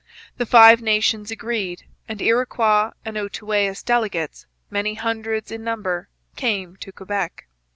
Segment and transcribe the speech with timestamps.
[0.37, 6.91] The Five Nations agreed, and Iroquois and Outaouais delegates, many hundreds in number, came to
[6.91, 7.45] Quebec.